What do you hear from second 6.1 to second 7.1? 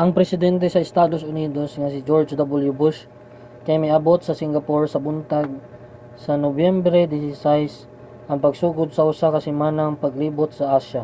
sa nobyembre